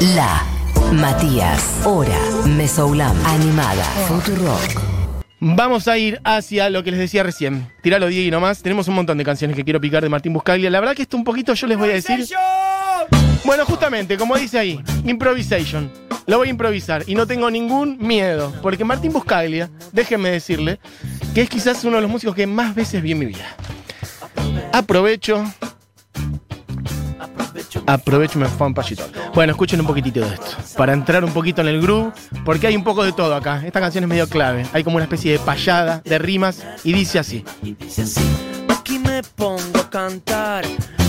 La 0.00 0.44
Matías, 0.92 1.80
Hora, 1.86 2.18
Mesoulam, 2.44 3.16
Animada, 3.24 3.82
Futurock. 4.06 4.78
Vamos 5.40 5.88
a 5.88 5.96
ir 5.96 6.20
hacia 6.22 6.68
lo 6.68 6.84
que 6.84 6.90
les 6.90 7.00
decía 7.00 7.22
recién. 7.22 7.72
Tiralo, 7.82 8.08
Diego, 8.08 8.28
y 8.28 8.30
nomás. 8.30 8.62
Tenemos 8.62 8.88
un 8.88 8.94
montón 8.94 9.16
de 9.16 9.24
canciones 9.24 9.56
que 9.56 9.64
quiero 9.64 9.80
picar 9.80 10.02
de 10.02 10.10
Martín 10.10 10.34
Buscaglia. 10.34 10.68
La 10.68 10.80
verdad 10.80 10.94
que 10.94 11.02
esto 11.02 11.16
un 11.16 11.24
poquito 11.24 11.54
yo 11.54 11.66
les 11.66 11.78
voy 11.78 11.88
a 11.88 11.94
decir. 11.94 12.26
Bueno, 13.44 13.64
justamente, 13.64 14.18
como 14.18 14.36
dice 14.36 14.58
ahí, 14.58 14.78
improvisation. 15.06 15.90
Lo 16.26 16.36
voy 16.38 16.48
a 16.48 16.50
improvisar 16.50 17.02
y 17.06 17.14
no 17.14 17.26
tengo 17.26 17.50
ningún 17.50 17.96
miedo. 17.98 18.52
Porque 18.60 18.84
Martín 18.84 19.14
Buscaglia, 19.14 19.70
déjenme 19.92 20.30
decirle, 20.30 20.78
que 21.34 21.40
es 21.40 21.48
quizás 21.48 21.82
uno 21.84 21.96
de 21.96 22.02
los 22.02 22.10
músicos 22.10 22.34
que 22.36 22.46
más 22.46 22.74
veces 22.74 23.00
vi 23.00 23.12
en 23.12 23.18
mi 23.20 23.26
vida. 23.26 23.56
Aprovecho. 24.72 25.42
Aprovecho 27.86 28.40
fue 28.46 28.66
un 28.66 28.74
pachito. 28.74 29.04
Bueno, 29.36 29.50
escuchen 29.50 29.78
un 29.80 29.86
poquitito 29.86 30.20
de 30.20 30.32
esto. 30.32 30.56
Para 30.78 30.94
entrar 30.94 31.22
un 31.22 31.30
poquito 31.30 31.60
en 31.60 31.68
el 31.68 31.82
groove, 31.82 32.10
porque 32.42 32.68
hay 32.68 32.74
un 32.74 32.82
poco 32.82 33.04
de 33.04 33.12
todo 33.12 33.34
acá. 33.34 33.60
Esta 33.66 33.80
canción 33.80 34.02
es 34.02 34.08
medio 34.08 34.26
clave. 34.30 34.64
Hay 34.72 34.82
como 34.82 34.96
una 34.96 35.04
especie 35.04 35.32
de 35.32 35.38
payada, 35.38 36.00
de 36.02 36.18
rimas, 36.18 36.64
y 36.84 36.94
dice 36.94 37.18
así. 37.18 37.44
Aquí 38.70 38.98
me 38.98 39.22
pongo 39.22 39.78
a 39.78 39.90
cantar 39.90 40.64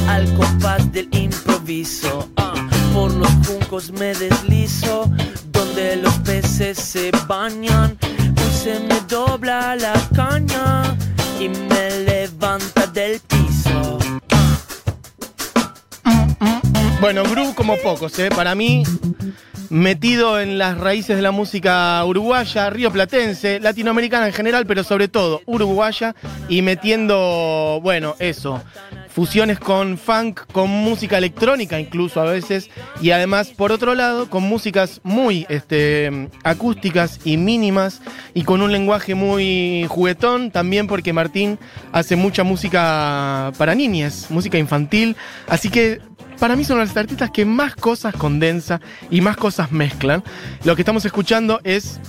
al 0.10 0.26
compás 0.34 0.92
del 0.92 1.08
improviso. 1.14 2.28
Ah, 2.36 2.54
por 2.94 3.14
los 3.14 3.32
juncos 3.48 3.94
me 3.94 4.14
deslizo, 4.14 5.09
donde 5.54 5.96
los 5.96 6.14
peces 6.16 6.78
se 6.78 7.12
bañan. 7.30 7.98
Hoy 8.02 8.54
se 8.54 8.78
me 8.82 9.00
dobla 9.08 9.73
la 9.78 9.94
caña 10.14 10.98
y 11.40 11.48
me 11.48 11.92
levanta 12.04 12.88
del 12.88 13.22
piso. 13.22 13.37
Bueno, 17.00 17.24
groove 17.24 17.54
como 17.54 17.78
pocos, 17.78 18.18
¿eh? 18.18 18.30
Para 18.36 18.56
mí, 18.56 18.84
metido 19.70 20.40
en 20.40 20.58
las 20.58 20.80
raíces 20.80 21.16
de 21.16 21.22
la 21.22 21.30
música 21.30 22.03
uruguaya, 22.03 22.72
rioplatense, 22.72 23.59
latinoamericana 23.59 24.26
en 24.28 24.34
general, 24.34 24.66
pero 24.66 24.84
sobre 24.84 25.08
todo 25.08 25.42
uruguaya, 25.45 26.16
y 26.50 26.64
metiendo, 26.64 27.80
bueno, 27.84 28.16
eso, 28.18 28.64
fusiones 29.18 29.60
con 29.60 29.98
funk, 29.98 30.42
con 30.52 30.70
música 30.70 31.18
electrónica 31.18 31.80
incluso 31.80 32.22
a 32.22 32.26
veces, 32.26 32.70
y 33.02 33.10
además, 33.10 33.48
por 33.48 33.72
otro 33.72 33.96
lado, 33.96 34.30
con 34.30 34.44
músicas 34.44 35.02
muy 35.02 35.48
este, 35.50 36.30
acústicas 36.44 37.20
y 37.24 37.36
mínimas, 37.36 38.04
y 38.36 38.44
con 38.44 38.62
un 38.62 38.72
lenguaje 38.72 39.16
muy 39.16 39.88
juguetón, 39.90 40.52
también 40.52 40.86
porque 40.86 41.14
Martín 41.14 41.58
hace 41.94 42.16
mucha 42.16 42.44
música 42.44 43.52
para 43.58 43.74
niñas, 43.74 44.28
música 44.30 44.59
infantil, 44.59 45.16
así 45.48 45.70
que 45.70 46.00
para 46.38 46.56
mí 46.56 46.64
son 46.64 46.78
los 46.78 46.96
artistas 46.96 47.31
que 47.31 47.44
más 47.44 47.76
cosas 47.76 48.14
condensa 48.14 48.81
y 49.09 49.22
más 49.22 49.36
cosas 49.36 49.72
mezclan. 49.72 50.24
Lo 50.64 50.76
que 50.76 50.84
estamos 50.84 51.04
escuchando 51.06 51.59
es 51.64 52.00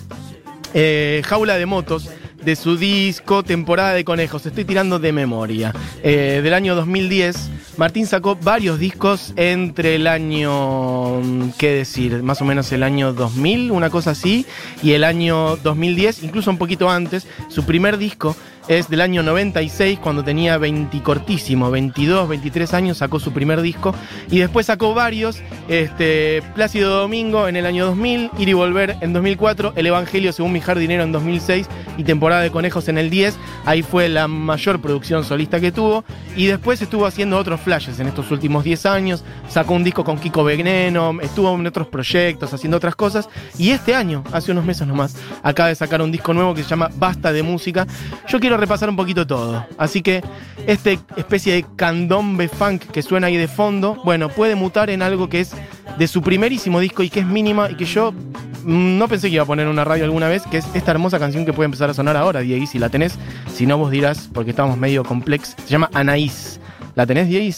eh, 0.75 1.23
Jaula 1.25 1.57
de 1.57 1.65
Motos 1.65 2.11
de 2.45 2.57
su 2.57 2.77
disco 2.77 3.43
Temporada 3.43 3.93
de 3.93 4.05
Conejos. 4.05 4.47
Estoy 4.47 4.65
tirando 4.65 4.99
de 4.99 5.13
memoria. 5.13 5.73
Eh, 6.03 6.41
del 6.43 6.55
año 6.55 6.75
2010. 6.75 7.51
Martín 7.77 8.07
sacó 8.07 8.37
varios 8.37 8.79
discos 8.79 9.33
entre 9.37 9.95
el 9.95 10.07
año, 10.07 11.21
mm, 11.21 11.51
¿qué 11.59 11.71
decir? 11.71 12.23
Más 12.23 12.41
o 12.43 12.45
menos 12.45 12.73
el 12.73 12.83
año 12.83 13.13
2000, 13.13 13.71
una 13.71 13.91
cosa 13.91 14.11
así, 14.11 14.47
y 14.83 14.93
el 14.93 15.05
año 15.05 15.57
2010, 15.57 16.25
incluso 16.25 16.51
un 16.51 16.59
poquito 16.59 16.91
antes. 16.91 17.27
Su 17.49 17.65
primer 17.65 17.99
disco 17.99 18.37
es 18.69 18.89
del 18.89 19.01
año 19.01 19.23
96, 19.23 19.99
cuando 19.99 20.23
tenía 20.23 20.59
20 20.59 21.03
cortísimo, 21.03 21.71
22, 21.71 22.29
23 22.29 22.75
años, 22.75 22.99
sacó 22.99 23.19
su 23.19 23.33
primer 23.33 23.63
disco. 23.63 23.95
Y 24.31 24.39
después 24.39 24.67
sacó 24.67 24.95
varios, 24.95 25.41
este, 25.69 26.43
Plácido 26.55 27.01
Domingo 27.01 27.49
en 27.49 27.57
el 27.57 27.65
año 27.65 27.87
2000, 27.87 28.31
Ir 28.39 28.49
y 28.49 28.53
Volver 28.53 28.97
en 29.01 29.15
2004, 29.15 29.73
El 29.75 29.87
Evangelio 29.87 30.33
según 30.33 30.53
mi 30.53 30.61
jardinero 30.61 31.03
en 31.03 31.13
2006 31.13 31.67
y 31.97 32.05
Temporada 32.05 32.43
de 32.43 32.51
Conejos 32.51 32.89
en 32.89 32.99
el 32.99 33.09
10. 33.09 33.39
Ahí 33.65 33.83
fue 33.83 34.09
la 34.09 34.29
mayor 34.29 34.81
producción 34.81 35.25
solista 35.25 35.61
que 35.61 35.73
tuvo. 35.73 36.05
Y 36.37 36.47
después 36.47 36.81
estuvo 36.83 37.07
haciendo 37.07 37.39
otros 37.39 37.61
flashes 37.61 37.99
en 38.01 38.09
estos 38.09 38.31
últimos 38.31 38.65
10 38.65 38.87
años. 38.87 39.25
Sacó 39.49 39.75
un 39.75 39.85
disco 39.85 40.05
con 40.05 40.19
Kiko 40.19 40.45
Veneno, 40.45 41.17
estuvo 41.23 41.55
en 41.55 41.67
otros 41.67 41.87
proyectos, 41.87 42.53
haciendo 42.53 42.77
otras 42.77 42.95
cosas. 42.95 43.29
Y 43.57 43.71
este 43.71 43.95
año, 43.95 44.25
hace 44.33 44.53
unos 44.53 44.67
meses 44.67 44.87
nomás, 44.87 45.17
acaba 45.43 45.71
de 45.71 45.75
sacar 45.75 46.03
un 46.03 46.13
disco 46.13 46.35
nuevo 46.35 46.55
que 46.55 46.63
se 46.63 46.69
llama 46.69 46.91
Basta 46.97 47.33
de 47.33 47.43
Música. 47.43 47.87
Yo 48.29 48.39
quiero 48.39 48.58
repasar 48.59 48.89
un 48.89 48.97
poquito 48.97 49.27
todo. 49.27 49.67
Así 49.79 50.03
que 50.03 50.23
este 50.67 50.99
especie 51.17 51.55
de 51.55 51.67
candombe 51.77 52.49
funk 52.49 52.83
que 52.87 53.03
suena 53.03 53.29
ahí 53.29 53.37
de 53.37 53.49
fondo, 53.49 54.01
bueno, 54.05 54.29
puede 54.29 54.55
mutar 54.55 54.91
en 54.91 55.03
algo 55.03 55.29
que 55.29 55.41
es 55.41 55.53
de 55.99 56.07
su 56.07 56.23
primerísimo 56.23 56.81
disco 56.81 57.03
y 57.03 57.11
que 57.11 57.21
es 57.21 57.27
mínima 57.27 57.71
y 57.71 57.75
que 57.75 57.85
yo 57.85 58.13
mm, 58.13 58.99
no 58.99 59.09
pensé 59.09 59.29
que 59.29 59.35
iba 59.35 59.43
a 59.43 59.47
poner 59.47 59.67
en 59.67 59.73
una 59.73 59.85
radio 59.85 60.05
alguna 60.05 60.29
vez, 60.29 60.43
que 60.47 60.59
es 60.59 60.67
esta 60.75 60.91
hermosa 60.91 61.19
canción 61.19 61.45
que 61.45 61.53
puede 61.53 61.67
empezar 61.67 61.91
a 61.91 61.95
sonar 61.95 62.17
ahora, 62.17 62.41
Diego, 62.41 62.67
si 62.67 62.79
la 62.79 62.89
tenés. 62.89 63.19
Si 63.53 63.67
no, 63.67 63.79
vos 63.79 63.91
dirás, 63.91 64.29
porque 64.33 64.51
estamos 64.51 64.77
medio 64.77 65.05
complex. 65.05 65.57
Se 65.65 65.69
llama 65.69 65.91
Anaís. 65.95 66.61
¿La 66.95 67.07
tenés, 67.07 67.29
Diego? 67.29 67.55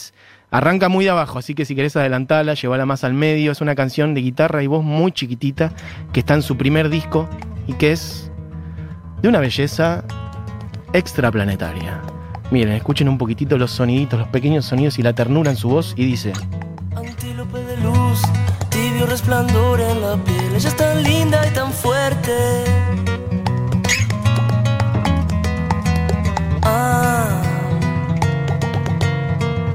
Arranca 0.53 0.89
muy 0.89 1.05
de 1.05 1.11
abajo, 1.11 1.39
así 1.39 1.55
que 1.55 1.65
si 1.65 1.77
querés 1.77 1.95
adelantarla, 1.97 2.55
llevarla 2.55 2.85
más 2.85 3.05
al 3.05 3.15
medio. 3.15 3.53
Es 3.53 3.61
una 3.61 3.77
canción 3.77 4.15
de 4.15 4.21
guitarra 4.21 4.63
y 4.63 4.67
voz 4.67 4.83
muy 4.83 5.13
chiquitita 5.13 5.73
que 6.13 6.21
está 6.21 6.35
en 6.35 6.43
su 6.43 6.57
primer 6.57 6.89
disco 6.89 7.29
y 7.69 7.75
que 7.75 7.93
es 7.93 8.31
de 9.23 9.29
una 9.29 9.39
belleza 9.39 10.05
extraplanetaria. 10.93 12.01
Miren, 12.51 12.75
escuchen 12.75 13.09
un 13.09 13.17
poquitito 13.17 13.57
los 13.57 13.71
soniditos, 13.71 14.19
los 14.19 14.29
pequeños 14.29 14.65
sonidos 14.65 14.99
y 14.99 15.03
la 15.03 15.13
ternura 15.13 15.51
en 15.51 15.57
su 15.57 15.69
voz 15.69 15.95
y 15.97 16.05
dice... 16.05 16.33
Antílope 16.97 17.59
de 17.61 17.77
luz, 17.77 18.23
tibio 18.71 19.07
resplandor 19.07 19.81
en 19.81 20.01
la 20.01 20.17
piel. 20.17 20.55
Ella 20.57 20.69
es 20.69 20.77
tan 20.77 21.03
linda 21.03 21.47
y 21.47 21.51
tan 21.55 21.73
fuerte. 21.73 22.33
Ah, 26.63 27.41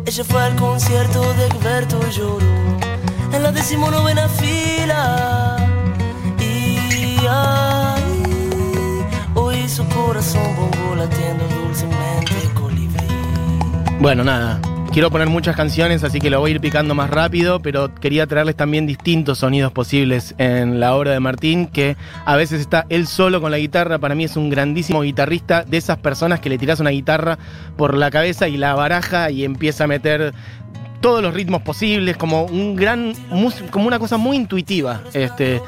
ella 0.06 0.24
fue 0.24 0.42
al 0.42 0.56
concierto 0.56 1.34
de 1.34 1.46
Egberto 1.48 2.00
y 2.08 2.12
lloró 2.12 2.46
en 3.32 3.44
la 3.44 3.52
decimonovena 3.52 4.28
fila. 4.28 5.45
Corazón 10.06 10.72
dulcemente. 11.50 12.34
Bueno, 14.00 14.24
nada. 14.24 14.60
Quiero 14.92 15.10
poner 15.12 15.28
muchas 15.28 15.58
canciones, 15.58 16.04
así 16.04 16.20
que 16.20 16.30
lo 16.30 16.40
voy 16.40 16.52
a 16.52 16.56
ir 16.56 16.62
picando 16.62 16.96
más 16.96 17.10
rápido, 17.10 17.60
pero 17.60 17.94
quería 17.94 18.28
traerles 18.28 18.56
también 18.56 18.88
distintos 18.88 19.40
sonidos 19.40 19.74
posibles 19.74 20.36
en 20.38 20.80
la 20.80 20.96
obra 20.96 21.12
de 21.12 21.20
Martín, 21.20 21.68
que 21.68 21.98
a 22.24 22.36
veces 22.38 22.62
está 22.62 22.86
él 22.90 23.08
solo 23.08 23.42
con 23.42 23.52
la 23.52 23.58
guitarra. 23.58 24.00
Para 24.00 24.16
mí 24.16 24.24
es 24.24 24.38
un 24.38 24.50
grandísimo 24.50 25.02
guitarrista, 25.02 25.64
de 25.64 25.78
esas 25.78 25.98
personas 25.98 26.40
que 26.40 26.50
le 26.50 26.58
tiras 26.58 26.80
una 26.80 26.92
guitarra 26.92 27.38
por 27.76 27.94
la 27.94 28.10
cabeza 28.10 28.48
y 28.48 28.56
la 28.56 28.74
baraja 28.74 29.32
y 29.32 29.44
empieza 29.44 29.84
a 29.84 29.88
meter 29.88 30.34
todos 31.02 31.22
los 31.22 31.34
ritmos 31.34 31.62
posibles, 31.62 32.16
como 32.16 32.46
un 32.46 32.76
gran 32.76 33.14
como 33.72 33.88
una 33.88 34.00
cosa 34.00 34.18
muy 34.18 34.38
intuitiva. 34.38 35.02
Este, 35.14 35.62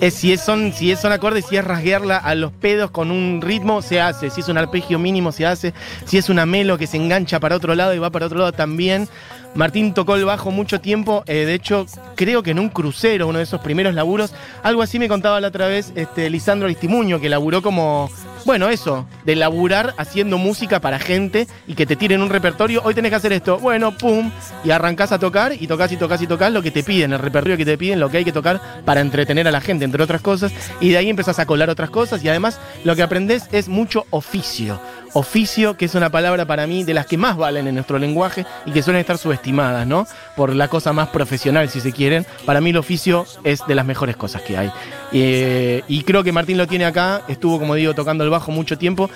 es- 0.00 0.14
si, 0.14 0.32
es, 0.32 0.40
son, 0.40 0.72
si 0.72 0.90
es, 0.92 1.00
son 1.00 1.12
acordes, 1.12 1.46
si 1.48 1.56
es 1.56 1.64
rasguearla 1.64 2.16
a 2.18 2.34
los 2.34 2.52
pedos 2.52 2.90
con 2.90 3.10
un 3.10 3.40
ritmo, 3.40 3.80
se 3.82 4.00
hace. 4.00 4.30
Si 4.30 4.40
es 4.40 4.48
un 4.48 4.58
arpegio 4.58 4.98
mínimo, 4.98 5.32
se 5.32 5.46
hace. 5.46 5.72
Si 6.04 6.18
es 6.18 6.28
una 6.28 6.44
melo 6.46 6.76
que 6.78 6.86
se 6.86 6.96
engancha 6.96 7.40
para 7.40 7.56
otro 7.56 7.74
lado 7.74 7.94
y 7.94 7.98
va 7.98 8.10
para 8.10 8.26
otro 8.26 8.38
lado 8.38 8.52
también. 8.52 9.08
Martín 9.54 9.94
tocó 9.94 10.14
el 10.16 10.24
bajo 10.26 10.50
mucho 10.50 10.80
tiempo, 10.80 11.24
eh, 11.26 11.46
de 11.46 11.54
hecho, 11.54 11.86
creo 12.16 12.42
que 12.42 12.50
en 12.50 12.58
un 12.58 12.68
crucero, 12.68 13.26
uno 13.26 13.38
de 13.38 13.44
esos 13.44 13.60
primeros 13.62 13.94
laburos. 13.94 14.34
Algo 14.62 14.82
así 14.82 14.98
me 14.98 15.08
contaba 15.08 15.40
la 15.40 15.48
otra 15.48 15.66
vez 15.66 15.90
este, 15.96 16.28
Lisandro 16.28 16.66
Aristimuño, 16.66 17.18
que 17.18 17.30
laburó 17.30 17.62
como, 17.62 18.10
bueno, 18.44 18.68
eso, 18.68 19.06
de 19.24 19.36
laburar 19.36 19.94
haciendo 19.98 20.38
música 20.38 20.80
para 20.80 20.98
gente 20.98 21.46
y 21.66 21.74
que 21.74 21.86
te 21.86 21.96
tiren 21.96 22.22
un 22.22 22.30
repertorio. 22.30 22.82
Hoy 22.84 22.94
tenés 22.94 23.10
que 23.10 23.16
hacer 23.16 23.32
esto, 23.32 23.58
bueno, 23.58 23.96
pum, 23.96 24.30
y 24.64 24.70
arrancás 24.70 25.12
a 25.12 25.18
tocar 25.18 25.52
y 25.58 25.66
tocas 25.66 25.92
y 25.92 25.96
tocas 25.96 26.22
y 26.22 26.26
tocas 26.26 26.52
lo 26.52 26.62
que 26.62 26.70
te 26.70 26.82
piden, 26.82 27.12
el 27.12 27.18
repertorio 27.18 27.56
que 27.56 27.64
te 27.64 27.78
piden, 27.78 28.00
lo 28.00 28.10
que 28.10 28.18
hay 28.18 28.24
que 28.24 28.32
tocar 28.32 28.60
para 28.84 29.00
entretener 29.00 29.46
a 29.48 29.50
la 29.50 29.60
gente, 29.60 29.84
entre 29.84 30.02
otras 30.02 30.20
cosas. 30.20 30.52
Y 30.80 30.90
de 30.90 30.98
ahí 30.98 31.08
empezás 31.08 31.38
a 31.38 31.46
colar 31.46 31.70
otras 31.70 31.90
cosas 31.90 32.22
y 32.24 32.28
además 32.28 32.60
lo 32.84 32.96
que 32.96 33.02
aprendés 33.02 33.48
es 33.52 33.68
mucho 33.68 34.06
oficio. 34.10 34.80
Oficio, 35.12 35.76
que 35.76 35.84
es 35.84 35.94
una 35.94 36.10
palabra 36.10 36.46
para 36.46 36.66
mí 36.66 36.84
de 36.84 36.94
las 36.94 37.06
que 37.06 37.16
más 37.16 37.36
valen 37.36 37.66
en 37.66 37.74
nuestro 37.74 37.98
lenguaje 37.98 38.46
y 38.66 38.72
que 38.72 38.82
suelen 38.82 39.00
estar 39.00 39.18
subestimadas, 39.18 39.86
¿no? 39.86 40.06
Por 40.36 40.54
la 40.54 40.68
cosa 40.68 40.92
más 40.92 41.08
profesional, 41.08 41.68
si 41.68 41.80
se 41.80 41.92
quieren. 41.92 42.26
Para 42.44 42.60
mí 42.60 42.70
el 42.70 42.76
oficio 42.76 43.26
es 43.44 43.60
de 43.66 43.74
las 43.74 43.86
mejores 43.86 44.16
cosas 44.16 44.42
que 44.42 44.56
hay. 44.56 44.70
Eh, 45.12 45.82
y 45.88 46.02
creo 46.02 46.22
que 46.22 46.32
Martín 46.32 46.58
lo 46.58 46.66
tiene 46.66 46.84
acá, 46.84 47.22
estuvo, 47.28 47.58
como 47.58 47.74
digo, 47.74 47.94
tocando 47.94 48.24
el 48.24 48.30
bajo 48.30 48.52
mucho 48.52 48.76
tiempo. 48.78 49.10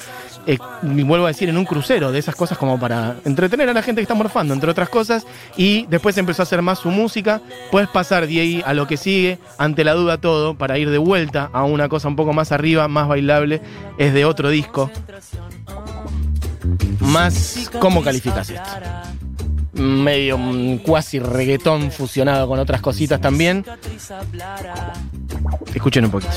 eh, 0.46 0.58
y 0.82 1.02
vuelvo 1.02 1.26
a 1.26 1.28
decir, 1.28 1.48
en 1.48 1.56
un 1.56 1.64
crucero, 1.64 2.10
de 2.10 2.18
esas 2.18 2.34
cosas 2.34 2.58
como 2.58 2.78
para 2.80 3.16
entretener 3.24 3.68
a 3.68 3.72
la 3.72 3.82
gente 3.82 4.00
que 4.00 4.02
está 4.02 4.14
morfando, 4.14 4.54
entre 4.54 4.70
otras 4.70 4.88
cosas. 4.88 5.24
Y 5.56 5.86
después 5.86 6.16
empezó 6.18 6.42
a 6.42 6.44
hacer 6.44 6.62
más 6.62 6.80
su 6.80 6.90
música. 6.90 7.40
Puedes 7.70 7.88
pasar 7.88 8.26
de 8.26 8.40
ahí 8.40 8.62
a 8.64 8.74
lo 8.74 8.86
que 8.86 8.96
sigue, 8.96 9.38
ante 9.58 9.84
la 9.84 9.94
duda 9.94 10.18
todo, 10.18 10.54
para 10.54 10.78
ir 10.78 10.90
de 10.90 10.98
vuelta 10.98 11.50
a 11.52 11.64
una 11.64 11.88
cosa 11.88 12.08
un 12.08 12.16
poco 12.16 12.32
más 12.32 12.50
arriba, 12.52 12.88
más 12.88 13.08
bailable. 13.08 13.60
Es 13.98 14.14
de 14.14 14.24
otro 14.24 14.48
disco. 14.50 14.90
Más, 17.00 17.70
¿cómo 17.80 18.02
calificas 18.02 18.50
esto? 18.50 18.70
medio 19.74 20.36
mm, 20.38 20.78
cuasi 20.78 21.18
reggaetón 21.18 21.90
fusionado 21.90 22.46
con 22.46 22.58
otras 22.58 22.80
cositas 22.80 23.20
también. 23.20 23.64
Escuchen 25.74 26.04
un 26.04 26.10
poquito. 26.10 26.32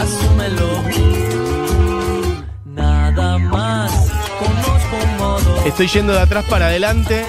Asúmelo. 0.00 0.84
Estoy 5.64 5.86
yendo 5.88 6.12
de 6.12 6.20
atrás 6.20 6.44
para 6.44 6.66
adelante. 6.66 7.24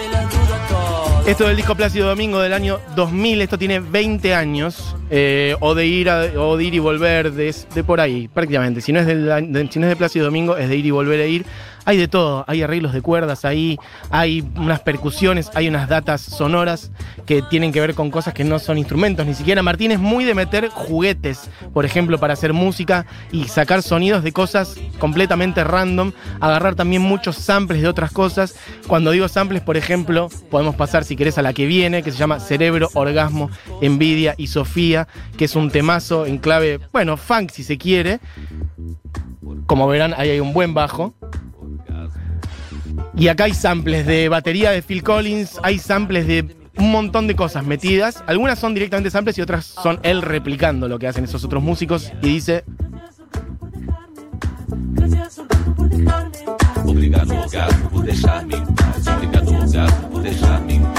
Esto 1.25 1.47
del 1.47 1.57
disco 1.57 1.73
Plácido 1.73 2.07
Domingo 2.07 2.39
del 2.39 2.53
año 2.53 2.79
2000, 2.95 3.41
esto 3.41 3.57
tiene 3.57 3.79
20 3.79 4.35
años, 4.35 4.95
eh, 5.09 5.55
o, 5.59 5.75
de 5.75 5.85
ir 5.85 6.09
o 6.09 6.57
de 6.57 6.63
ir 6.63 6.73
y 6.73 6.79
volver, 6.79 7.31
de, 7.31 7.53
por 7.83 7.99
ahí, 7.99 8.27
prácticamente. 8.27 8.81
Si 8.81 8.91
no, 8.91 8.99
es 8.99 9.05
de, 9.05 9.67
si 9.71 9.79
no 9.79 9.85
es 9.85 9.89
de 9.89 9.95
Plácido 9.95 10.25
Domingo, 10.25 10.57
es 10.57 10.69
de 10.69 10.75
ir 10.75 10.85
y 10.85 10.91
volver 10.91 11.19
a 11.19 11.25
ir. 11.25 11.45
Hay 11.87 11.97
de 11.97 12.07
todo, 12.07 12.43
hay 12.47 12.63
arreglos 12.63 12.93
de 12.93 13.03
cuerdas 13.03 13.45
ahí, 13.45 13.77
hay 14.09 14.43
unas 14.55 14.79
percusiones, 14.79 15.51
hay 15.53 15.67
unas 15.67 15.87
datas 15.87 16.19
sonoras 16.19 16.91
que 17.27 17.43
tienen 17.43 17.71
que 17.71 17.79
ver 17.79 17.93
con 17.93 18.09
cosas 18.09 18.33
que 18.33 18.43
no 18.43 18.57
son 18.57 18.79
instrumentos, 18.79 19.23
ni 19.23 19.35
siquiera. 19.35 19.61
Martín 19.61 19.91
es 19.91 19.99
muy 19.99 20.25
de 20.25 20.33
meter 20.33 20.69
juguetes, 20.69 21.47
por 21.75 21.85
ejemplo, 21.85 22.17
para 22.17 22.33
hacer 22.33 22.53
música 22.53 23.05
y 23.31 23.43
sacar 23.49 23.83
sonidos 23.83 24.23
de 24.23 24.31
cosas 24.31 24.75
completamente 24.97 25.63
random, 25.63 26.11
agarrar 26.39 26.73
también 26.73 27.03
muchos 27.03 27.35
samples 27.35 27.83
de 27.83 27.87
otras 27.87 28.11
cosas. 28.11 28.55
Cuando 28.87 29.11
digo 29.11 29.27
samples, 29.27 29.61
por 29.61 29.77
ejemplo, 29.77 30.29
podemos 30.49 30.73
pasar, 30.73 31.03
si 31.03 31.15
querés, 31.15 31.37
a 31.37 31.43
la 31.43 31.53
que 31.53 31.67
viene, 31.67 32.01
que 32.01 32.11
se 32.11 32.17
llama 32.17 32.39
Cerebro, 32.39 32.89
Orgasmo, 32.95 33.51
Envidia 33.81 34.33
y 34.37 34.47
Sofía, 34.47 34.94
que 35.37 35.45
es 35.45 35.55
un 35.55 35.69
temazo 35.69 36.25
en 36.25 36.37
clave, 36.37 36.79
bueno, 36.91 37.17
funk 37.17 37.51
si 37.51 37.63
se 37.63 37.77
quiere. 37.77 38.19
Como 39.67 39.87
verán, 39.87 40.13
ahí 40.17 40.29
hay 40.29 40.39
un 40.39 40.53
buen 40.53 40.73
bajo. 40.73 41.13
Y 43.17 43.27
acá 43.27 43.45
hay 43.45 43.53
samples 43.53 44.05
de 44.05 44.29
batería 44.29 44.71
de 44.71 44.81
Phil 44.81 45.03
Collins, 45.03 45.59
hay 45.63 45.79
samples 45.79 46.27
de 46.27 46.55
un 46.77 46.91
montón 46.91 47.27
de 47.27 47.35
cosas 47.35 47.65
metidas. 47.65 48.23
Algunas 48.27 48.59
son 48.59 48.73
directamente 48.73 49.09
samples 49.09 49.37
y 49.37 49.41
otras 49.41 49.65
son 49.65 49.99
él 50.03 50.21
replicando 50.21 50.87
lo 50.87 50.99
que 50.99 51.07
hacen 51.07 51.23
esos 51.23 51.43
otros 51.43 51.63
músicos. 51.63 52.11
Y 52.21 52.27
dice, 52.27 52.63
Obrigado, 56.85 57.39
orgasmo, 57.39 57.89
por 57.89 58.03
deixar-me 58.03 58.55
em 58.55 58.65
paz. 58.65 59.07
Obrigado, 59.07 59.51
orgasmo, 59.51 60.09
por 60.09 60.21
deixar-me 60.21 60.73
em 60.75 60.81
paz. 60.81 60.94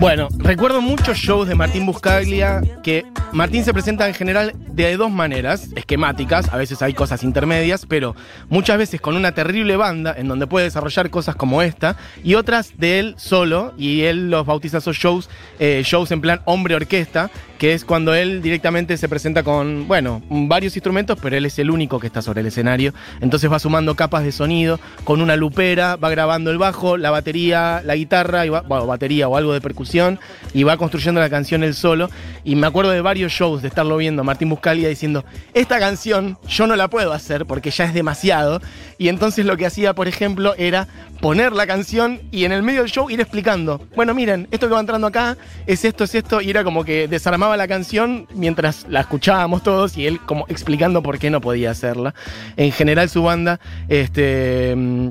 Bueno, 0.00 0.28
recuerdo 0.38 0.80
muchos 0.80 1.18
shows 1.18 1.46
de 1.46 1.54
Martín 1.54 1.84
Buscaglia 1.84 2.62
que 2.82 3.04
Martín 3.32 3.66
se 3.66 3.74
presenta 3.74 4.08
en 4.08 4.14
general 4.14 4.54
de 4.72 4.96
dos 4.96 5.10
maneras, 5.10 5.68
esquemáticas, 5.76 6.50
a 6.50 6.56
veces 6.56 6.80
hay 6.80 6.94
cosas 6.94 7.22
intermedias, 7.22 7.84
pero 7.84 8.16
muchas 8.48 8.78
veces 8.78 9.02
con 9.02 9.14
una 9.14 9.32
terrible 9.32 9.76
banda 9.76 10.14
en 10.16 10.26
donde 10.26 10.46
puede 10.46 10.64
desarrollar 10.64 11.10
cosas 11.10 11.36
como 11.36 11.60
esta 11.60 11.98
y 12.24 12.34
otras 12.34 12.78
de 12.78 12.98
él 12.98 13.14
solo 13.18 13.74
y 13.76 14.04
él 14.04 14.30
los 14.30 14.46
bautiza 14.46 14.78
esos 14.78 14.96
shows, 14.96 15.28
eh, 15.58 15.82
shows 15.84 16.10
en 16.12 16.22
plan 16.22 16.40
hombre 16.46 16.76
orquesta, 16.76 17.30
que 17.60 17.74
es 17.74 17.84
cuando 17.84 18.14
él 18.14 18.40
directamente 18.40 18.96
se 18.96 19.06
presenta 19.06 19.42
con, 19.42 19.86
bueno, 19.86 20.22
varios 20.30 20.74
instrumentos, 20.76 21.18
pero 21.20 21.36
él 21.36 21.44
es 21.44 21.58
el 21.58 21.70
único 21.70 22.00
que 22.00 22.06
está 22.06 22.22
sobre 22.22 22.40
el 22.40 22.46
escenario, 22.46 22.94
entonces 23.20 23.52
va 23.52 23.58
sumando 23.58 23.94
capas 23.94 24.24
de 24.24 24.32
sonido 24.32 24.80
con 25.04 25.20
una 25.20 25.36
lupera, 25.36 25.96
va 25.96 26.08
grabando 26.08 26.50
el 26.50 26.56
bajo, 26.56 26.96
la 26.96 27.10
batería, 27.10 27.82
la 27.84 27.96
guitarra, 27.96 28.46
y 28.46 28.48
va, 28.48 28.62
bueno, 28.62 28.86
batería 28.86 29.28
o 29.28 29.36
algo 29.36 29.52
de 29.52 29.60
percusión, 29.60 30.18
y 30.54 30.62
va 30.62 30.78
construyendo 30.78 31.20
la 31.20 31.28
canción 31.28 31.62
él 31.62 31.74
solo. 31.74 32.08
Y 32.44 32.56
me 32.56 32.66
acuerdo 32.66 32.92
de 32.92 33.02
varios 33.02 33.30
shows 33.30 33.60
de 33.60 33.68
estarlo 33.68 33.98
viendo, 33.98 34.24
Martín 34.24 34.48
Buscalia 34.48 34.88
diciendo, 34.88 35.26
esta 35.52 35.78
canción 35.78 36.38
yo 36.48 36.66
no 36.66 36.76
la 36.76 36.88
puedo 36.88 37.12
hacer 37.12 37.44
porque 37.44 37.70
ya 37.70 37.84
es 37.84 37.92
demasiado. 37.92 38.62
Y 38.96 39.08
entonces 39.08 39.44
lo 39.44 39.58
que 39.58 39.66
hacía, 39.66 39.94
por 39.94 40.08
ejemplo, 40.08 40.54
era 40.56 40.88
poner 41.20 41.52
la 41.52 41.66
canción 41.66 42.22
y 42.30 42.44
en 42.44 42.52
el 42.52 42.62
medio 42.62 42.80
del 42.80 42.90
show 42.90 43.10
ir 43.10 43.20
explicando, 43.20 43.86
bueno, 43.94 44.14
miren, 44.14 44.48
esto 44.50 44.66
que 44.66 44.74
va 44.74 44.80
entrando 44.80 45.06
acá 45.06 45.36
es 45.66 45.84
esto, 45.84 46.04
es 46.04 46.14
esto, 46.14 46.40
y 46.40 46.48
era 46.48 46.64
como 46.64 46.84
que 46.84 47.06
desarmaba 47.06 47.49
la 47.56 47.68
canción 47.68 48.26
mientras 48.34 48.86
la 48.88 49.00
escuchábamos 49.00 49.62
todos 49.62 49.96
y 49.96 50.06
él 50.06 50.20
como 50.20 50.46
explicando 50.48 51.02
por 51.02 51.18
qué 51.18 51.30
no 51.30 51.40
podía 51.40 51.70
hacerla. 51.70 52.14
En 52.56 52.72
general 52.72 53.08
su 53.08 53.22
banda, 53.22 53.60
este... 53.88 54.74
mm, 54.76 55.08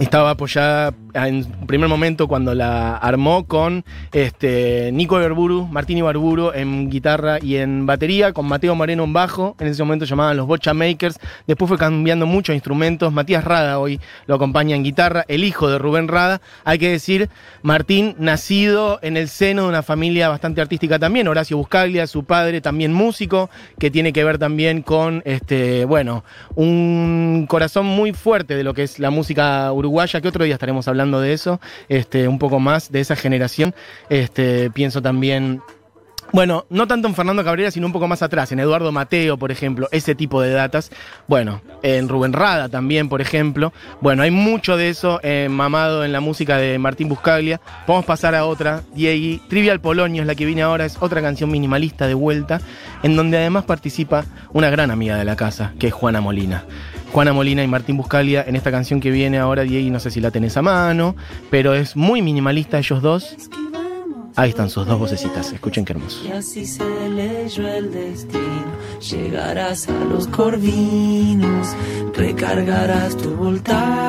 estaba 0.00 0.30
apoyada 0.30 0.92
en 1.14 1.44
primer 1.66 1.88
momento 1.88 2.26
cuando 2.26 2.54
la 2.54 2.96
armó 2.96 3.46
con 3.46 3.84
este, 4.12 4.90
Nico 4.92 5.18
Ibarburu, 5.18 5.66
Martín 5.68 5.98
Ibarburu 5.98 6.50
en 6.52 6.90
guitarra 6.90 7.38
y 7.40 7.56
en 7.56 7.86
batería, 7.86 8.32
con 8.32 8.46
Mateo 8.46 8.74
Moreno 8.74 9.04
en 9.04 9.12
bajo, 9.12 9.56
en 9.60 9.68
ese 9.68 9.82
momento 9.82 10.04
llamaban 10.04 10.36
los 10.36 10.46
Bocha 10.46 10.74
Makers, 10.74 11.18
después 11.46 11.68
fue 11.68 11.78
cambiando 11.78 12.26
muchos 12.26 12.54
instrumentos, 12.54 13.12
Matías 13.12 13.44
Rada 13.44 13.78
hoy 13.78 14.00
lo 14.26 14.34
acompaña 14.34 14.74
en 14.74 14.82
guitarra, 14.82 15.24
el 15.28 15.44
hijo 15.44 15.68
de 15.68 15.78
Rubén 15.78 16.08
Rada, 16.08 16.40
hay 16.64 16.78
que 16.78 16.90
decir, 16.90 17.30
Martín 17.62 18.16
nacido 18.18 18.98
en 19.02 19.16
el 19.16 19.28
seno 19.28 19.62
de 19.62 19.68
una 19.68 19.82
familia 19.82 20.28
bastante 20.28 20.60
artística 20.60 20.98
también, 20.98 21.28
Horacio 21.28 21.56
Buscaglia, 21.56 22.06
su 22.08 22.24
padre 22.24 22.60
también 22.60 22.92
músico, 22.92 23.50
que 23.78 23.90
tiene 23.90 24.12
que 24.12 24.24
ver 24.24 24.38
también 24.38 24.82
con, 24.82 25.22
este, 25.24 25.84
bueno, 25.84 26.24
un 26.56 27.46
corazón 27.48 27.86
muy 27.86 28.12
fuerte 28.12 28.56
de 28.56 28.64
lo 28.64 28.74
que 28.74 28.82
es 28.82 28.98
la 28.98 29.10
música 29.10 29.72
uruguaya, 29.72 30.20
que 30.20 30.28
otro 30.28 30.44
día 30.44 30.54
estaremos 30.54 30.88
hablando 30.88 31.03
de 31.12 31.32
eso, 31.32 31.60
este, 31.88 32.28
un 32.28 32.38
poco 32.38 32.60
más 32.60 32.90
de 32.90 33.00
esa 33.00 33.16
generación. 33.16 33.74
Este, 34.08 34.70
pienso 34.70 35.02
también. 35.02 35.60
Bueno, 36.34 36.66
no 36.68 36.88
tanto 36.88 37.06
en 37.06 37.14
Fernando 37.14 37.44
Cabrera, 37.44 37.70
sino 37.70 37.86
un 37.86 37.92
poco 37.92 38.08
más 38.08 38.20
atrás, 38.20 38.50
en 38.50 38.58
Eduardo 38.58 38.90
Mateo, 38.90 39.36
por 39.36 39.52
ejemplo, 39.52 39.86
ese 39.92 40.16
tipo 40.16 40.42
de 40.42 40.50
datas. 40.50 40.90
Bueno, 41.28 41.62
en 41.84 42.08
Rubén 42.08 42.32
Rada 42.32 42.68
también, 42.68 43.08
por 43.08 43.20
ejemplo. 43.20 43.72
Bueno, 44.00 44.24
hay 44.24 44.32
mucho 44.32 44.76
de 44.76 44.88
eso 44.88 45.20
eh, 45.22 45.46
mamado 45.48 46.04
en 46.04 46.10
la 46.10 46.18
música 46.18 46.56
de 46.56 46.76
Martín 46.80 47.08
Buscaglia. 47.08 47.60
Vamos 47.86 48.02
a 48.02 48.06
pasar 48.08 48.34
a 48.34 48.46
otra, 48.46 48.82
Diegui. 48.96 49.42
Trivial 49.48 49.80
Polonio 49.80 50.22
es 50.22 50.26
la 50.26 50.34
que 50.34 50.44
viene 50.44 50.62
ahora, 50.62 50.84
es 50.84 50.96
otra 51.00 51.22
canción 51.22 51.52
minimalista 51.52 52.08
de 52.08 52.14
vuelta, 52.14 52.60
en 53.04 53.14
donde 53.14 53.36
además 53.36 53.62
participa 53.62 54.24
una 54.52 54.70
gran 54.70 54.90
amiga 54.90 55.16
de 55.16 55.24
la 55.24 55.36
casa, 55.36 55.72
que 55.78 55.86
es 55.86 55.94
Juana 55.94 56.20
Molina. 56.20 56.64
Juana 57.12 57.32
Molina 57.32 57.62
y 57.62 57.68
Martín 57.68 57.96
Buscalia 57.96 58.42
en 58.44 58.56
esta 58.56 58.72
canción 58.72 58.98
que 58.98 59.12
viene 59.12 59.38
ahora, 59.38 59.62
Diego, 59.62 59.88
no 59.92 60.00
sé 60.00 60.10
si 60.10 60.20
la 60.20 60.32
tenés 60.32 60.56
a 60.56 60.62
mano, 60.62 61.14
pero 61.48 61.74
es 61.74 61.94
muy 61.94 62.22
minimalista 62.22 62.78
ellos 62.78 63.02
dos. 63.02 63.36
Ahí 64.36 64.50
están 64.50 64.68
sus 64.68 64.84
dos 64.84 64.98
vocecitas, 64.98 65.52
escuchen 65.52 65.84
qué 65.84 65.92
hermoso. 65.92 66.24
Y 66.24 66.32
así 66.32 66.66
se 66.66 67.08
leyó 67.08 67.68
el 67.68 67.92
destino. 67.92 68.44
Llegarás 69.00 69.88
a 69.88 70.04
los 70.04 70.26
corvinos, 70.26 71.68
recargarás 72.14 73.16
tu 73.16 73.30
voltaje. 73.30 74.03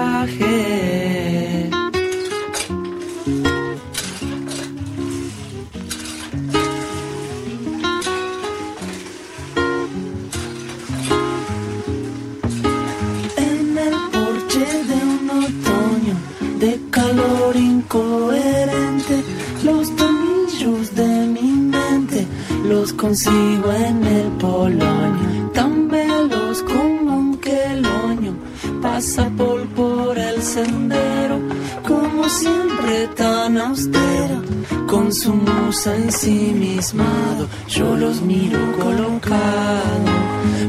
Consigo 23.16 23.72
en 23.72 24.06
el 24.06 24.28
polonio, 24.42 25.50
tan 25.54 25.88
veloz 25.88 26.62
como 26.64 27.18
un 27.18 27.38
queloño, 27.38 28.34
pasa 28.82 29.30
por, 29.38 29.66
por 29.70 30.18
el 30.18 30.42
sendero, 30.42 31.40
como 31.88 32.28
siempre 32.28 33.08
tan 33.16 33.58
austero, 33.58 34.42
con 34.86 35.14
su 35.14 35.34
musa 35.34 35.96
ensimismado, 35.96 37.48
yo 37.70 37.96
los 37.96 38.22
miro 38.22 38.60
colocado, 38.78 40.12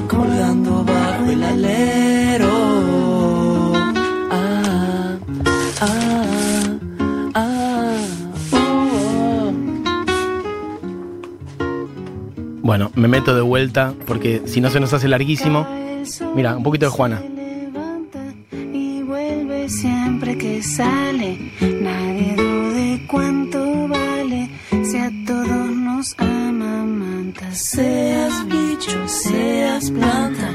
colgando 0.07 0.85
bajo 0.85 1.25
el 1.29 1.43
alero. 1.43 2.53
Ah, 4.31 5.19
ah, 5.81 6.46
Bueno, 12.67 12.91
me 12.97 13.07
meto 13.07 13.33
de 13.33 13.43
vuelta 13.43 13.95
porque 14.09 14.43
si 14.47 14.61
no 14.61 14.71
se 14.71 14.81
nos 14.81 14.93
hace 14.93 15.07
larguísimo. 15.07 15.69
Mira, 16.35 16.57
un 16.57 16.65
poquito 16.65 16.87
de 16.87 16.91
Juana. 16.91 17.23
Y 18.73 19.03
vuelve 19.03 19.69
siempre 19.69 20.37
que 20.37 20.61
sale. 20.65 21.53
Nadie 21.61 22.35
dude 22.35 23.07
cuánto 23.07 23.87
vale. 23.87 24.51
Si 24.83 24.99
a 24.99 25.13
todos 25.25 25.71
nos 25.77 26.17
amamanta. 26.19 27.53
Seas 27.53 28.45
bicho, 28.49 29.07
seas 29.07 29.89
planta. 29.93 30.46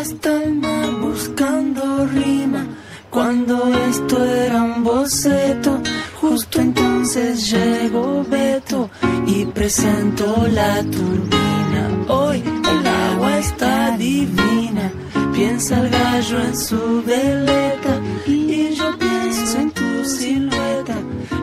Hasta 0.00 0.44
el 0.44 0.54
mar 0.54 0.90
buscando 1.02 2.06
rima. 2.06 2.66
Cuando 3.10 3.54
esto 3.90 4.24
era 4.24 4.62
un 4.62 4.82
boceto, 4.82 5.78
justo 6.20 6.60
entonces 6.60 7.50
llegó 7.50 8.24
Beto 8.24 8.88
y 9.26 9.44
presentó 9.44 10.46
la 10.48 10.82
turbina. 10.84 11.82
Hoy 12.08 12.38
el 12.72 12.86
agua 12.86 13.38
está 13.38 13.96
divina, 13.98 14.90
piensa 15.34 15.80
el 15.80 15.90
gallo 15.90 16.40
en 16.48 16.56
su 16.56 17.02
veleta 17.04 17.94
y 18.26 18.70
yo 18.74 18.96
pienso 18.98 19.58
en 19.58 19.70
tu 19.72 20.04
silueta 20.04 20.96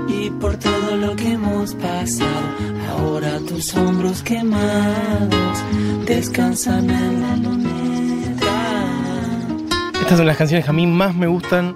y 0.07 0.31
por 0.31 0.57
todo 0.57 0.95
lo 0.97 1.15
que 1.15 1.33
hemos 1.33 1.75
pasado. 1.75 2.47
Ahora 2.91 3.39
tus 3.47 3.75
hombros 3.75 4.23
quemados 4.23 5.57
descansan 6.07 6.89
en 6.89 7.21
la 7.21 7.35
luneta. 7.35 7.66
Estas 10.07 10.19
son 10.19 10.27
las 10.27 10.37
canciones 10.37 10.63
que 10.63 10.69
a 10.69 10.73
mí 10.73 10.87
más 10.87 11.13
me 11.13 11.27
gustan. 11.27 11.75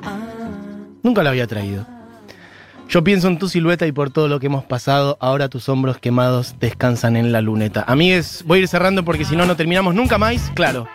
Nunca 1.04 1.22
la 1.22 1.32
había 1.32 1.48
traído. 1.48 1.86
Yo 2.88 3.04
pienso 3.04 3.28
en 3.28 3.38
tu 3.38 3.50
silueta 3.50 3.86
y 3.88 3.92
por 3.92 4.10
todo 4.10 4.30
lo 4.30 4.40
que 4.40 4.46
hemos 4.46 4.64
pasado, 4.64 5.18
ahora 5.20 5.50
tus 5.50 5.68
hombros 5.68 5.98
quemados 5.98 6.56
descansan 6.58 7.18
en 7.18 7.34
la 7.34 7.42
luneta. 7.42 7.84
Amigues, 7.86 8.46
voy 8.48 8.60
a 8.60 8.62
ir 8.62 8.68
cerrando 8.70 9.04
porque 9.04 9.26
si 9.26 9.36
no, 9.36 9.46
no 9.46 9.58
terminamos 9.58 9.96
nunca 9.96 10.18
más. 10.18 10.50
Claro, 10.56 10.88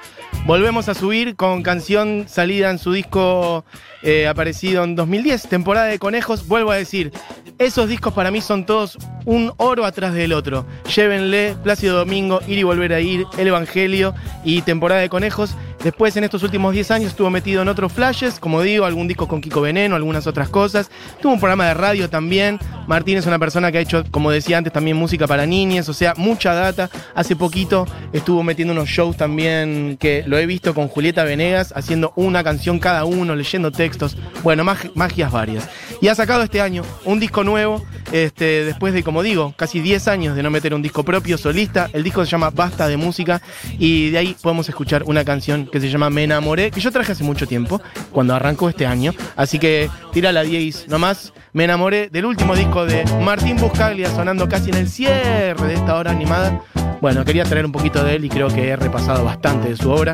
volvemos 0.47 0.89
a 0.89 0.95
subir 0.95 1.37
con 1.37 1.63
canción 1.63 2.25
salida 2.27 2.71
en 2.71 2.79
su 2.79 2.93
disco 2.93 3.67
eh, 4.03 4.27
aparecido 4.29 4.83
en 4.85 4.97
2010, 4.97 5.43
temporada 5.47 5.89
de 5.89 5.99
conejos. 5.99 6.49
Vuelvo 6.49 6.71
a 6.71 6.77
decir, 6.77 7.13
esos 7.59 7.87
discos 7.87 8.15
para 8.15 8.31
mí 8.31 8.41
son 8.41 8.65
todos 8.65 8.97
un 9.27 9.53
oro 9.59 9.85
atrás 9.85 10.15
del 10.15 10.33
otro. 10.33 10.65
Llévenle 10.95 11.55
Plácido 11.63 11.99
Domingo, 11.99 12.41
Ir 12.47 12.59
y 12.59 12.63
Volver 12.63 12.95
a 12.95 13.01
Ir, 13.01 13.27
El 13.37 13.49
Evangelio 13.49 14.15
y 14.43 14.63
temporada 14.63 15.03
de 15.03 15.11
conejos. 15.11 15.55
Después, 15.85 16.17
en 16.17 16.25
estos 16.25 16.43
últimos 16.43 16.73
10 16.73 16.91
años, 16.91 17.11
estuvo 17.11 17.31
metido 17.31 17.63
en 17.63 17.69
otros 17.69 17.93
flashes, 17.93 18.41
como 18.41 18.61
digo, 18.63 18.85
algún 18.87 19.07
disco 19.07 19.29
con 19.29 19.41
Kiko 19.41 19.61
Veneno, 19.61 19.95
algunas 19.95 20.27
otras 20.27 20.49
cosas. 20.49 20.91
Tuvo 21.21 21.35
un 21.35 21.39
programa 21.39 21.67
de 21.67 21.75
radio 21.75 22.11
también. 22.11 22.59
Martín 22.89 23.19
es 23.19 23.27
una 23.27 23.39
persona 23.39 23.71
que 23.71 23.79
ha 23.79 23.81
hecho, 23.83 24.05
como 24.11 24.31
decía 24.31 24.59
antes, 24.59 24.73
también 24.73 24.97
música 24.97 25.27
para 25.27 25.47
niñas, 25.47 25.89
o 25.89 25.93
sea, 25.93 26.15
mucha 26.17 26.55
data. 26.55 26.91
Hace 27.15 27.37
poquito 27.37 27.87
estuvo 28.13 28.43
metiendo 28.43 28.73
unos 28.73 28.89
shows 28.89 29.17
también 29.17 29.97
que 30.01 30.25
lo 30.27 30.39
he 30.39 30.47
visto 30.47 30.75
con 30.75 30.89
Julieta 30.89 31.23
Venegas, 31.25 31.73
haciendo 31.77 32.13
una 32.17 32.43
canción 32.43 32.79
cada 32.81 33.05
uno, 33.05 33.37
leyendo 33.37 33.71
textos. 33.71 34.17
Bueno, 34.43 34.65
mag- 34.65 34.91
magias 34.95 35.31
varias. 35.31 35.69
Y 36.01 36.09
ha 36.09 36.15
sacado 36.15 36.43
este 36.43 36.61
año 36.61 36.83
un 37.05 37.21
disco 37.21 37.45
nuevo, 37.45 37.85
este, 38.13 38.65
después 38.65 38.93
de, 38.93 39.03
como 39.03 39.23
digo, 39.23 39.55
casi 39.57 39.81
10 39.81 40.09
años 40.09 40.37
de 40.37 40.43
no 40.43 40.51
meter 40.51 40.75
un 40.75 40.83
disco 40.83 41.05
propio, 41.05 41.39
solista. 41.39 41.89
El 41.93 42.03
disco 42.03 42.25
se 42.25 42.31
llama 42.31 42.51
Basta 42.51 42.89
de 42.89 42.97
Música 42.97 43.41
y 43.79 44.11
de 44.11 44.19
ahí 44.19 44.37
podemos 44.43 44.69
escuchar 44.69 45.03
una 45.05 45.25
canción 45.25 45.67
que 45.77 45.81
se 45.87 45.91
llama 45.91 46.09
Me 46.09 46.25
Enamoré, 46.25 46.71
que 46.71 46.81
yo 46.81 46.91
traje 46.91 47.13
hace 47.13 47.23
mucho 47.23 47.47
tiempo, 47.47 47.83
cuando 48.13 48.35
arrancó 48.35 48.69
este 48.69 48.87
año. 48.87 49.13
Así 49.37 49.59
que 49.59 49.91
tira 50.13 50.33
la 50.33 50.43
10 50.43 50.89
nomás. 50.89 51.35
Me 51.53 51.65
enamoré 51.65 52.09
del 52.09 52.25
último 52.25 52.57
disco 52.57 52.87
de 52.87 53.05
Martín 53.23 53.57
Buscaglia, 53.57 54.11
sonando 54.11 54.49
casi 54.49 54.71
en 54.71 54.77
el 54.77 54.89
cierre 54.89 55.67
de 55.67 55.75
esta 55.75 55.97
hora 55.97 56.13
animada. 56.13 56.63
Bueno, 57.01 57.25
quería 57.25 57.45
traer 57.45 57.67
un 57.67 57.73
poquito 57.73 58.03
de 58.03 58.17
él 58.17 58.25
y 58.25 58.29
creo 58.31 58.49
que 58.49 58.69
he 58.69 58.77
repasado 58.77 59.25
bastante 59.25 59.69
de 59.69 59.77
su 59.77 59.91
obra. 59.91 60.13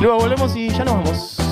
Luego 0.00 0.18
volvemos 0.18 0.56
y 0.56 0.70
ya 0.70 0.84
nos 0.84 0.94
vamos. 0.94 1.43